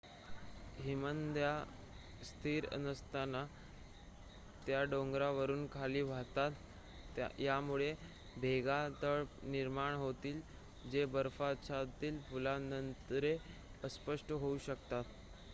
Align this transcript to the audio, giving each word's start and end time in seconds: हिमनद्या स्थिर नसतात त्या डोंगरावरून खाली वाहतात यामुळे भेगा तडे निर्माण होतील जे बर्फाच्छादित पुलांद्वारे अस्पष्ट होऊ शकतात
हिमनद्या 0.77 1.49
स्थिर 2.25 2.65
नसतात 2.77 3.35
त्या 4.65 4.81
डोंगरावरून 4.85 5.65
खाली 5.71 6.01
वाहतात 6.03 7.19
यामुळे 7.39 7.93
भेगा 8.37 8.87
तडे 9.03 9.49
निर्माण 9.51 9.93
होतील 9.97 10.41
जे 10.91 11.05
बर्फाच्छादित 11.13 12.19
पुलांद्वारे 12.31 13.37
अस्पष्ट 13.83 14.31
होऊ 14.33 14.57
शकतात 14.65 15.03